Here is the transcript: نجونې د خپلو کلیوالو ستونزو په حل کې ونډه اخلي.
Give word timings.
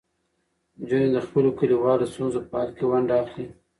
نجونې 0.79 1.07
د 1.11 1.17
خپلو 1.25 1.49
کلیوالو 1.59 2.09
ستونزو 2.11 2.39
په 2.49 2.55
حل 2.61 2.69
کې 2.77 2.85
ونډه 2.89 3.15
اخلي. 3.23 3.45